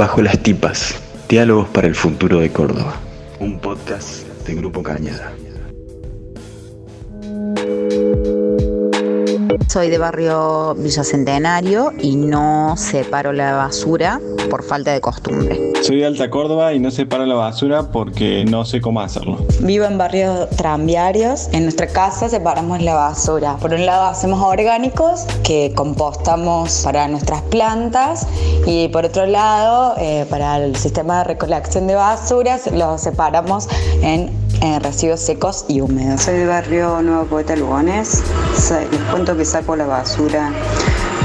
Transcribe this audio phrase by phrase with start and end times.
[0.00, 0.94] Bajo las tipas,
[1.28, 2.94] diálogos para el futuro de Córdoba.
[3.38, 5.34] Un podcast de Grupo Cañada.
[9.68, 14.18] Soy de barrio Villa Centenario y no separo la basura
[14.48, 15.72] por falta de costumbre.
[15.82, 19.38] Soy de Alta Córdoba y no separo la basura porque no sé cómo hacerlo.
[19.60, 21.48] Vivo en barrios tranviarios.
[21.52, 23.56] En nuestra casa separamos la basura.
[23.56, 28.26] Por un lado hacemos orgánicos que compostamos para nuestras plantas
[28.66, 33.68] y por otro lado eh, para el sistema de recolección de basuras los separamos
[34.02, 34.30] en
[34.82, 36.22] residuos secos y húmedos.
[36.22, 38.22] Soy del barrio Nuevo Poeta Lugones.
[38.70, 40.52] Les cuento que saco la basura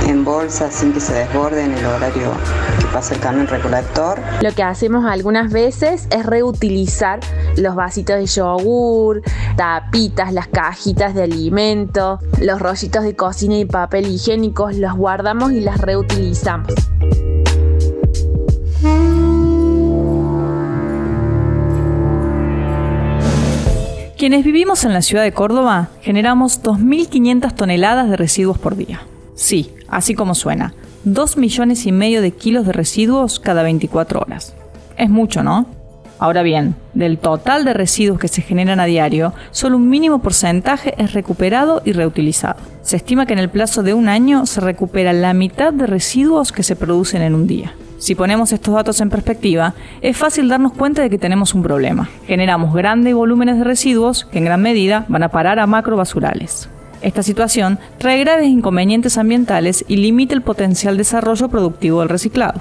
[0.06, 2.32] en bolsa sin que se desborde en el horario
[2.80, 4.20] que pasa el camión recolector.
[4.42, 7.20] Lo que hacemos algunas veces es reutilizar
[7.58, 9.22] los vasitos de yogur,
[9.56, 15.62] tapitas, las cajitas de alimento, los rollitos de cocina y papel higiénicos, los guardamos y
[15.62, 16.74] las reutilizamos.
[24.18, 29.02] Quienes vivimos en la ciudad de Córdoba generamos 2.500 toneladas de residuos por día.
[29.36, 30.74] Sí, así como suena,
[31.06, 34.54] 2 millones y medio de kilos de residuos cada 24 horas.
[34.98, 35.68] Es mucho, ¿no?
[36.20, 40.96] Ahora bien, del total de residuos que se generan a diario, solo un mínimo porcentaje
[40.98, 42.58] es recuperado y reutilizado.
[42.82, 46.52] Se estima que en el plazo de un año se recupera la mitad de residuos
[46.52, 47.74] que se producen en un día.
[47.98, 52.10] Si ponemos estos datos en perspectiva, es fácil darnos cuenta de que tenemos un problema.
[52.28, 56.70] Generamos grandes volúmenes de residuos que en gran medida van a parar a macrobasurales.
[57.06, 62.60] Esta situación trae graves inconvenientes ambientales y limita el potencial desarrollo productivo del reciclado.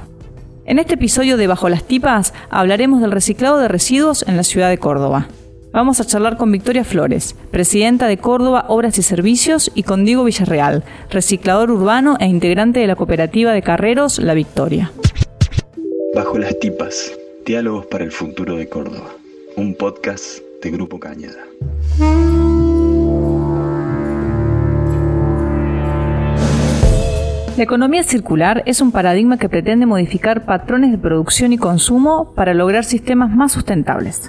[0.66, 4.68] En este episodio de Bajo las Tipas hablaremos del reciclado de residuos en la ciudad
[4.68, 5.28] de Córdoba.
[5.72, 10.24] Vamos a charlar con Victoria Flores, presidenta de Córdoba Obras y Servicios, y con Diego
[10.24, 14.92] Villarreal, reciclador urbano e integrante de la cooperativa de carreros La Victoria.
[16.14, 17.12] Bajo las tipas,
[17.46, 19.08] diálogos para el futuro de Córdoba.
[19.56, 21.44] Un podcast de Grupo Cañada.
[27.56, 32.52] La economía circular es un paradigma que pretende modificar patrones de producción y consumo para
[32.52, 34.28] lograr sistemas más sustentables.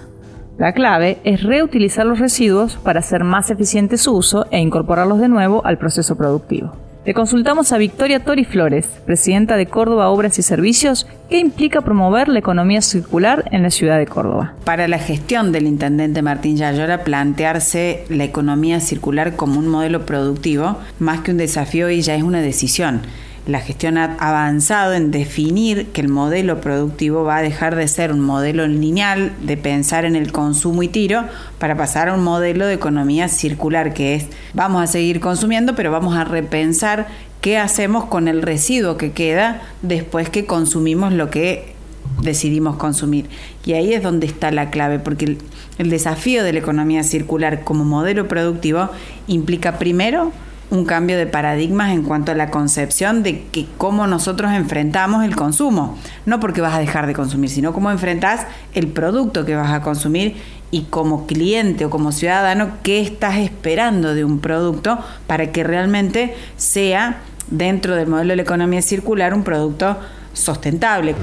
[0.59, 5.27] La clave es reutilizar los residuos para hacer más eficiente su uso e incorporarlos de
[5.27, 6.73] nuevo al proceso productivo.
[7.05, 12.27] Le consultamos a Victoria Tori Flores, presidenta de Córdoba Obras y Servicios, qué implica promover
[12.27, 14.55] la economía circular en la ciudad de Córdoba.
[14.63, 20.79] Para la gestión del intendente Martín Yayora, plantearse la economía circular como un modelo productivo,
[20.97, 23.01] más que un desafío y ya es una decisión
[23.45, 28.11] la gestión ha avanzado en definir que el modelo productivo va a dejar de ser
[28.11, 31.25] un modelo lineal de pensar en el consumo y tiro
[31.59, 35.91] para pasar a un modelo de economía circular que es vamos a seguir consumiendo pero
[35.91, 37.07] vamos a repensar
[37.41, 41.75] qué hacemos con el residuo que queda después que consumimos lo que
[42.21, 43.27] decidimos consumir.
[43.65, 45.37] Y ahí es donde está la clave, porque
[45.77, 48.89] el, desafío de la economía circular como modelo productivo
[49.27, 50.31] implica primero
[50.71, 55.35] un cambio de paradigmas en cuanto a la concepción de que cómo nosotros enfrentamos el
[55.35, 55.97] consumo.
[56.25, 59.81] No porque vas a dejar de consumir, sino cómo enfrentas el producto que vas a
[59.81, 60.35] consumir
[60.71, 66.35] y como cliente o como ciudadano, qué estás esperando de un producto para que realmente
[66.57, 69.97] sea dentro del modelo de la economía circular un producto
[70.33, 71.15] sustentable.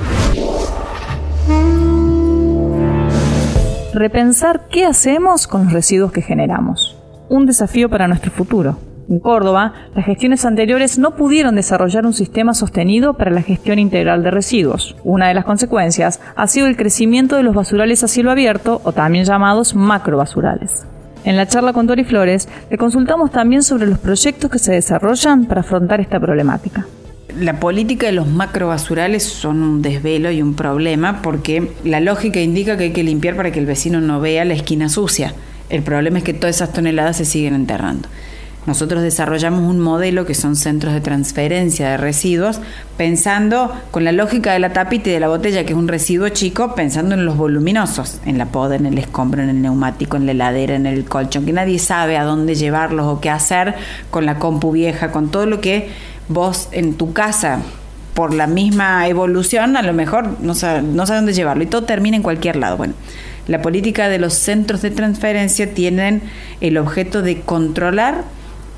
[3.92, 6.96] Repensar qué hacemos con los residuos que generamos.
[7.28, 8.78] Un desafío para nuestro futuro.
[9.08, 14.22] En Córdoba, las gestiones anteriores no pudieron desarrollar un sistema sostenido para la gestión integral
[14.22, 14.96] de residuos.
[15.04, 18.92] Una de las consecuencias ha sido el crecimiento de los basurales a cielo abierto, o
[18.92, 20.86] también llamados macrobasurales.
[21.24, 25.46] En la charla con Tori Flores, le consultamos también sobre los proyectos que se desarrollan
[25.46, 26.86] para afrontar esta problemática.
[27.38, 32.76] La política de los macrobasurales son un desvelo y un problema porque la lógica indica
[32.76, 35.34] que hay que limpiar para que el vecino no vea la esquina sucia.
[35.70, 38.08] El problema es que todas esas toneladas se siguen enterrando.
[38.64, 42.60] Nosotros desarrollamos un modelo que son centros de transferencia de residuos,
[42.96, 46.28] pensando con la lógica de la tapita y de la botella, que es un residuo
[46.28, 50.26] chico, pensando en los voluminosos, en la poda, en el escombro, en el neumático, en
[50.26, 53.74] la heladera, en el colchón, que nadie sabe a dónde llevarlos o qué hacer
[54.12, 55.88] con la compu vieja, con todo lo que
[56.28, 57.58] vos en tu casa
[58.14, 62.22] por la misma evolución, a lo mejor no sabe, dónde llevarlo y todo termina en
[62.22, 62.76] cualquier lado.
[62.76, 62.94] Bueno,
[63.48, 66.22] la política de los centros de transferencia tienen
[66.60, 68.22] el objeto de controlar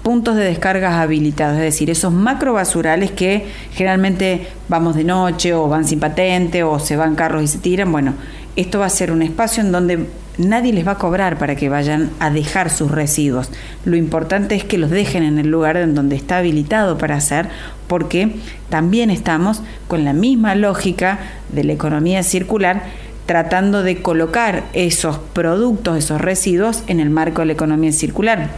[0.05, 5.87] puntos de descargas habilitados, es decir, esos macrobasurales que generalmente vamos de noche o van
[5.87, 8.13] sin patente o se van carros y se tiran, bueno,
[8.55, 10.07] esto va a ser un espacio en donde
[10.37, 13.51] nadie les va a cobrar para que vayan a dejar sus residuos.
[13.87, 17.49] Lo importante es que los dejen en el lugar en donde está habilitado para hacer,
[17.87, 18.37] porque
[18.69, 21.19] también estamos con la misma lógica
[21.49, 22.83] de la economía circular
[23.25, 28.51] tratando de colocar esos productos, esos residuos en el marco de la economía circular.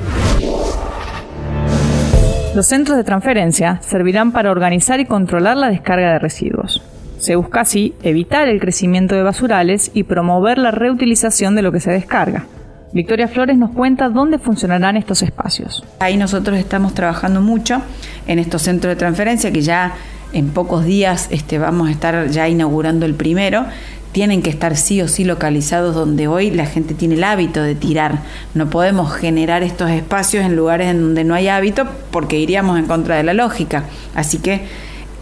[2.56, 6.82] Los centros de transferencia servirán para organizar y controlar la descarga de residuos.
[7.19, 11.81] Se busca así evitar el crecimiento de basurales y promover la reutilización de lo que
[11.81, 12.47] se descarga.
[12.94, 15.85] Victoria Flores nos cuenta dónde funcionarán estos espacios.
[16.00, 17.82] Ahí nosotros estamos trabajando mucho
[18.26, 19.93] en estos centros de transferencia que ya
[20.32, 23.67] en pocos días este, vamos a estar ya inaugurando el primero
[24.16, 27.74] tienen que estar sí o sí localizados donde hoy la gente tiene el hábito de
[27.74, 28.22] tirar.
[28.54, 32.86] No podemos generar estos espacios en lugares en donde no hay hábito porque iríamos en
[32.86, 33.84] contra de la lógica.
[34.14, 34.62] Así que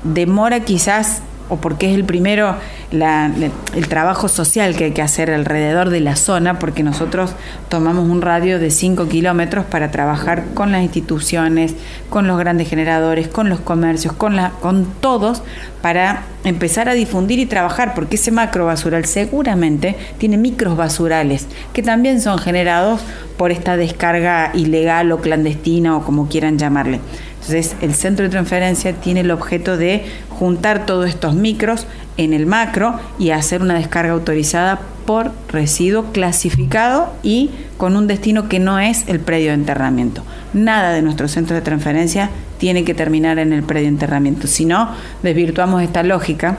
[0.05, 2.57] demora quizás o porque es el primero
[2.91, 7.35] el trabajo social que hay que hacer alrededor de la zona, porque nosotros
[7.69, 11.75] tomamos un radio de 5 kilómetros para trabajar con las instituciones,
[12.09, 15.43] con los grandes generadores, con los comercios, con, la, con todos,
[15.83, 21.83] para empezar a difundir y trabajar, porque ese macro basural seguramente tiene micros basurales, que
[21.83, 23.01] también son generados
[23.37, 27.01] por esta descarga ilegal o clandestina o como quieran llamarle.
[27.47, 31.87] Entonces, el centro de transferencia tiene el objeto de juntar todos estos micros
[32.17, 38.49] en el macro y hacer una descarga autorizada por residuo clasificado y con un destino
[38.49, 40.25] que no es el predio de enterramiento.
[40.55, 44.65] Nada de nuestro centro de transferencia tiene que terminar en el predio de enterramiento, si
[44.65, 44.93] no,
[45.23, 46.57] desvirtuamos esta lógica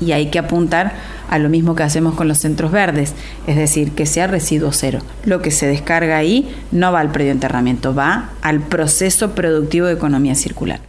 [0.00, 0.94] y hay que apuntar
[1.30, 3.14] a lo mismo que hacemos con los centros verdes,
[3.46, 5.00] es decir, que sea residuo cero.
[5.24, 9.86] Lo que se descarga ahí no va al predio de enterramiento, va al proceso productivo
[9.86, 10.80] de economía circular.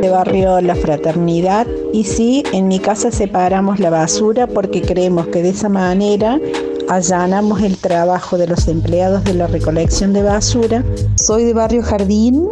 [0.00, 5.42] De barrio La Fraternidad y sí, en mi casa separamos la basura porque creemos que
[5.42, 6.38] de esa manera
[6.88, 10.82] allanamos el trabajo de los empleados de la recolección de basura.
[11.14, 12.48] Soy de barrio Jardín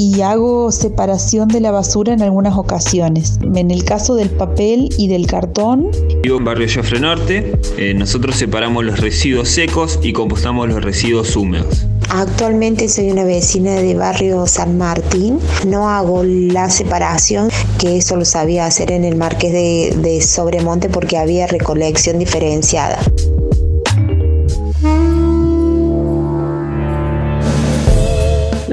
[0.00, 3.40] y hago separación de la basura en algunas ocasiones.
[3.42, 5.90] En el caso del papel y del cartón.
[6.22, 7.58] Vivo en barrio Jofre Norte.
[7.76, 11.84] Eh, nosotros separamos los residuos secos y compostamos los residuos húmedos.
[12.10, 15.40] Actualmente soy una vecina de barrio San Martín.
[15.66, 17.50] No hago la separación,
[17.80, 23.00] que eso lo sabía hacer en el Marqués de, de Sobremonte porque había recolección diferenciada.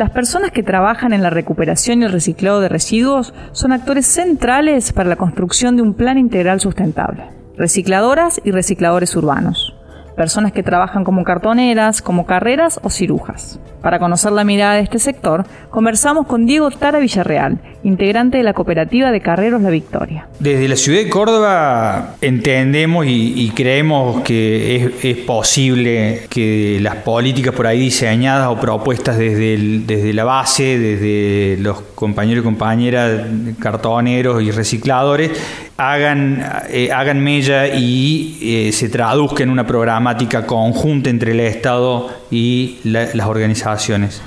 [0.05, 4.93] Las personas que trabajan en la recuperación y el reciclado de residuos son actores centrales
[4.93, 7.23] para la construcción de un plan integral sustentable.
[7.57, 9.75] Recicladoras y recicladores urbanos
[10.15, 13.59] personas que trabajan como cartoneras, como carreras o cirujas.
[13.81, 18.53] Para conocer la mirada de este sector, conversamos con Diego Tara Villarreal, integrante de la
[18.53, 20.27] cooperativa de Carreros La Victoria.
[20.39, 27.67] Desde la ciudad de Córdoba entendemos y, creemos que es, posible que las políticas por
[27.67, 33.21] ahí diseñadas o propuestas desde, desde la base, desde los compañeros y compañeras
[33.59, 35.31] cartoneros y recicladores,
[35.77, 42.09] hagan, eh, hagan mella y eh, se traduzca en una programática conjunta entre el Estado
[42.31, 44.23] y las organizaciones.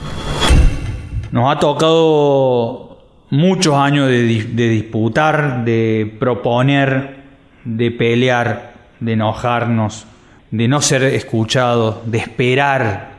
[1.32, 2.87] Nos ha tocado
[3.30, 7.16] muchos años de, disputar, de proponer,
[7.64, 10.06] de pelear, de enojarnos,
[10.50, 13.18] de no ser escuchados, de esperar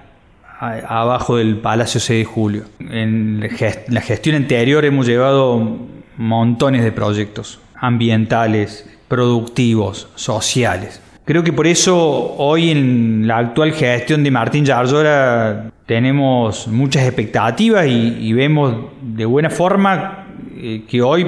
[0.59, 2.63] abajo del Palacio 6 de Julio.
[2.79, 3.47] En
[3.87, 5.77] la gestión anterior hemos llevado
[6.17, 11.01] montones de proyectos ambientales, productivos, sociales.
[11.23, 17.87] Creo que por eso hoy en la actual gestión de Martín Yarzora tenemos muchas expectativas
[17.87, 21.25] y, vemos de buena forma eh, que hoy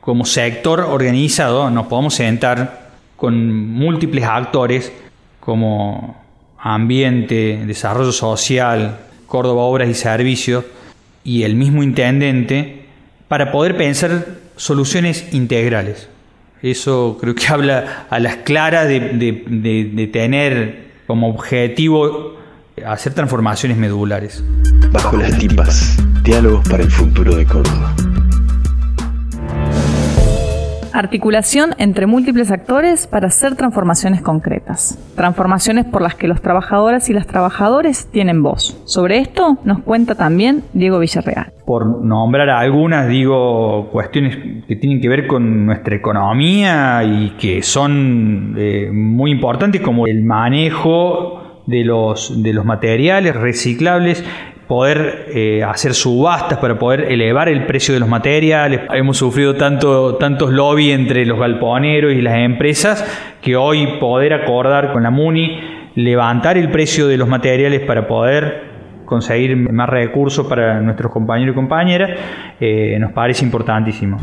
[0.00, 4.90] como sector organizado nos podemos sentar con múltiples actores
[5.38, 6.16] como
[6.58, 10.64] ambiente, desarrollo social, Córdoba Obras y Servicios
[11.22, 12.86] y el mismo intendente
[13.28, 16.08] para poder pensar soluciones integrales.
[16.62, 22.39] Eso creo que habla a las claras de, tener como objetivo
[22.86, 24.44] hacer transformaciones medulares.
[24.92, 27.94] Bajo las tipas, diálogos para el futuro de Córdoba.
[30.92, 34.98] Articulación entre múltiples actores para hacer transformaciones concretas.
[35.14, 38.76] Transformaciones por las que los trabajadoras y las trabajadores tienen voz.
[38.86, 41.52] Sobre esto nos cuenta también Diego Villarreal.
[41.64, 48.54] Por nombrar algunas, digo, cuestiones que tienen que ver con nuestra economía y que son
[48.58, 54.24] eh, muy importantes como el manejo de los, de los materiales reciclables
[54.70, 58.82] poder eh, hacer subastas, para poder elevar el precio de los materiales.
[58.92, 63.04] Hemos sufrido tanto, tantos lobby entre los galponeros y las empresas
[63.42, 68.62] que hoy poder acordar con la MUNI, levantar el precio de los materiales para poder
[69.06, 72.10] conseguir más recursos para nuestros compañeros y compañeras,
[72.60, 74.18] eh, nos parece importantísimo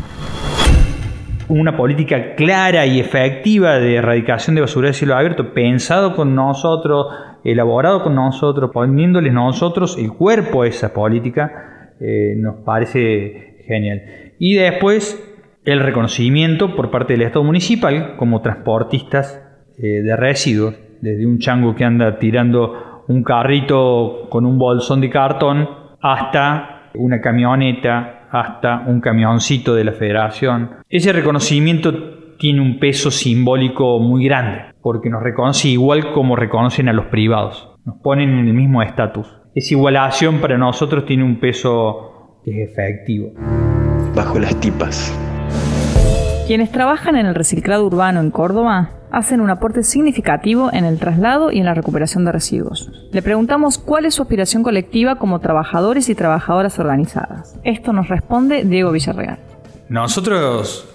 [1.48, 7.06] una política clara y efectiva de erradicación de basura de cielo abierto, pensado con nosotros,
[7.44, 14.02] elaborado con nosotros, poniéndoles nosotros el cuerpo a esa política, eh, nos parece genial.
[14.38, 15.24] Y después
[15.64, 19.42] el reconocimiento por parte del Estado municipal como transportistas
[19.78, 25.08] eh, de residuos, desde un chango que anda tirando un carrito con un bolsón de
[25.08, 25.68] cartón
[26.00, 30.70] hasta una camioneta hasta un camioncito de la federación.
[30.88, 36.92] Ese reconocimiento tiene un peso simbólico muy grande, porque nos reconoce igual como reconocen a
[36.92, 39.26] los privados, nos ponen en el mismo estatus.
[39.54, 43.32] Esa igualación para nosotros tiene un peso que es efectivo.
[44.14, 45.12] Bajo las tipas.
[46.46, 51.52] Quienes trabajan en el reciclado urbano en Córdoba hacen un aporte significativo en el traslado
[51.52, 52.90] y en la recuperación de residuos.
[53.12, 57.56] Le preguntamos cuál es su aspiración colectiva como trabajadores y trabajadoras organizadas.
[57.64, 59.38] Esto nos responde Diego Villarreal.
[59.88, 60.86] Nosotros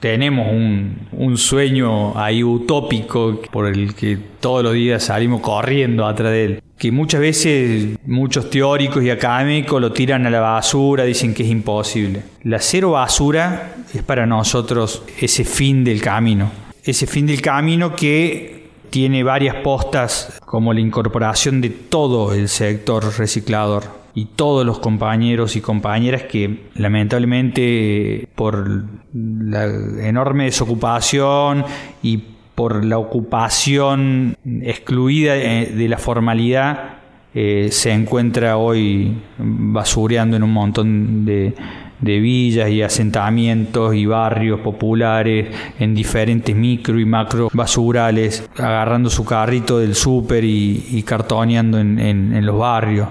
[0.00, 6.44] tenemos un, sueño ahí utópico por el que todos los días salimos corriendo atrás de
[6.44, 6.62] él.
[6.78, 11.50] Que muchas veces muchos teóricos y académicos lo tiran a la basura, dicen que es
[11.50, 12.22] imposible.
[12.44, 18.68] La cero basura es para nosotros ese fin del camino ese fin del camino que
[18.90, 25.56] tiene varias postas como la incorporación de todo el sector reciclador y todos los compañeros
[25.56, 31.64] y compañeras que lamentablemente por la enorme desocupación
[32.02, 32.22] y
[32.54, 36.98] por la ocupación excluida eh, de la formalidad
[37.34, 41.54] eh, se encuentra hoy basureando en un montón de,
[42.00, 49.24] de villas y asentamientos y barrios populares en diferentes micro y macro basurales, agarrando su
[49.24, 53.08] carrito del súper y, cartoneando en, en los barrios.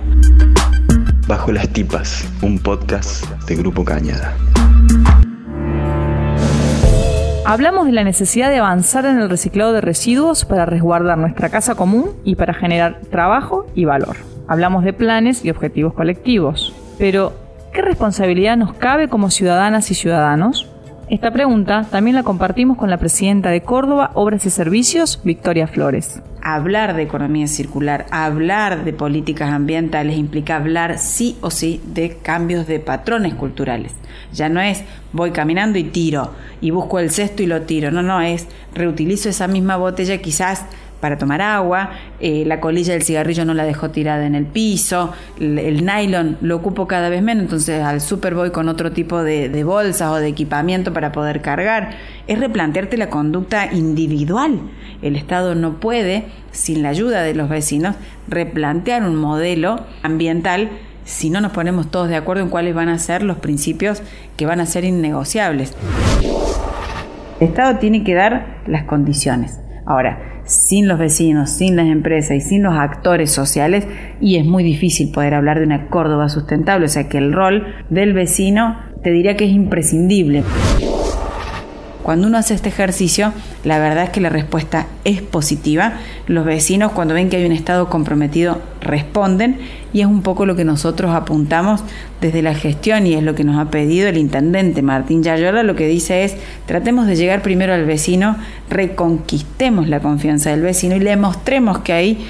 [1.27, 4.33] Bajo las tipas, un podcast de Grupo Cañada.
[7.49, 11.75] Hablamos de la necesidad de avanzar en el reciclado de residuos para resguardar nuestra casa
[11.75, 14.17] común y para generar trabajo y valor.
[14.49, 16.73] Hablamos de planes y objetivos colectivos.
[16.97, 17.31] Pero,
[17.77, 20.65] ¿Qué responsabilidad nos cabe como ciudadanas y ciudadanos?
[21.11, 26.19] Esta pregunta también la compartimos con la presidenta de Córdoba, Obras y Servicios, Victoria Flores.
[26.41, 32.65] Hablar de economía circular, hablar de políticas ambientales implica hablar sí o sí de cambios
[32.65, 33.93] de patrones culturales.
[34.33, 36.31] Ya no es voy caminando y tiro
[36.61, 40.65] y busco el cesto y lo tiro, no, no, es reutilizo esa misma botella quizás
[40.99, 45.13] para tomar agua, eh, la colilla del cigarrillo no la dejo tirada en el piso,
[45.39, 49.49] el, nylon lo ocupo cada vez menos, entonces al super voy con otro tipo de,
[49.49, 51.91] de, bolsas o de equipamiento para poder cargar.
[52.27, 54.59] Es replantearte la conducta individual.
[55.01, 57.95] El Estado no puede, sin la ayuda de los vecinos,
[58.27, 60.69] replantear un modelo ambiental
[61.07, 64.03] si no nos ponemos todos de acuerdo en cuáles van a ser los principios
[64.35, 65.73] que van a ser innegociables.
[67.39, 69.59] El Estado tiene que dar las condiciones.
[69.85, 73.87] Ahora, sin los vecinos, sin las empresas y sin los actores sociales,
[74.19, 77.67] y es muy difícil poder hablar de una Córdoba sustentable, o sea que el rol
[77.89, 80.43] del vecino te diría que es imprescindible.
[82.07, 83.33] Cuando uno hace este ejercicio,
[83.65, 85.95] la verdad es que la respuesta es positiva.
[86.25, 89.57] Los vecinos cuando ven que hay un Estado comprometido responden
[89.91, 91.81] y es un poco lo que nosotros apuntamos
[92.21, 95.63] desde la gestión y es lo que nos ha pedido el intendente Martín Yayola.
[95.63, 98.37] Lo que dice es, tratemos de llegar primero al vecino,
[98.69, 102.25] reconquistemos la confianza del vecino y le mostremos que hay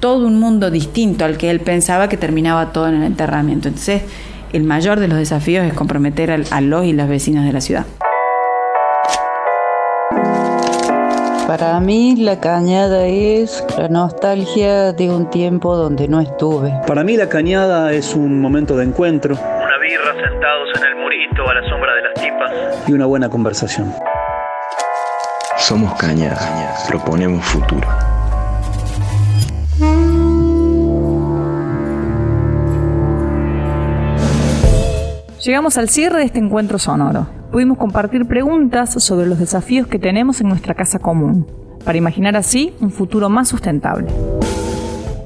[0.00, 3.68] todo un mundo distinto al que él pensaba que terminaba todo en el enterramiento.
[3.68, 4.02] Entonces,
[4.52, 7.86] el mayor de los desafíos es comprometer a los y las vecinas de la ciudad.
[11.50, 16.72] Para mí la cañada es la nostalgia de un tiempo donde no estuve.
[16.86, 19.34] Para mí la cañada es un momento de encuentro.
[19.34, 22.88] Una birra sentados en el murito a la sombra de las tipas.
[22.88, 23.92] Y una buena conversación.
[25.56, 26.38] Somos Cañada,
[26.86, 27.88] proponemos futuro.
[35.44, 37.39] Llegamos al cierre de este encuentro sonoro.
[37.50, 41.48] Pudimos compartir preguntas sobre los desafíos que tenemos en nuestra casa común,
[41.84, 44.06] para imaginar así un futuro más sustentable.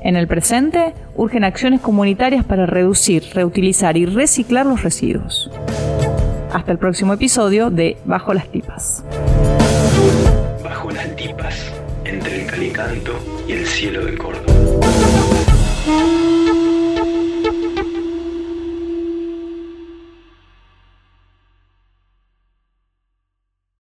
[0.02, 5.50] En el presente, urgen acciones comunitarias para reducir, reutilizar y reciclar los residuos.
[6.50, 9.04] Hasta el próximo episodio de Bajo las Tipas.
[10.62, 11.72] Bajo las Tipas,
[12.06, 13.12] entre el calicanto
[13.46, 14.54] y el cielo de Córdoba.